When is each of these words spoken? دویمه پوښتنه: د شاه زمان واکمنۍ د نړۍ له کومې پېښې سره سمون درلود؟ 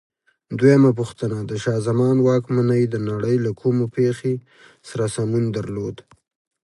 دویمه 0.59 0.91
پوښتنه: 0.99 1.37
د 1.49 1.51
شاه 1.63 1.79
زمان 1.87 2.15
واکمنۍ 2.21 2.83
د 2.89 2.95
نړۍ 3.09 3.35
له 3.45 3.51
کومې 3.59 3.87
پېښې 3.97 4.33
سره 4.89 5.05
سمون 5.15 5.43
درلود؟ 5.57 5.95